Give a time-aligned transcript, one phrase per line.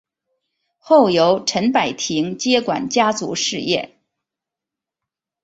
[0.79, 3.99] 后由陈柏廷接管家族事业。